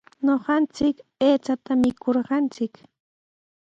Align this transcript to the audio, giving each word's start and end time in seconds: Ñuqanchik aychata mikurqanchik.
Ñuqanchik 0.25 0.97
aychata 1.25 1.71
mikurqanchik. 1.81 2.73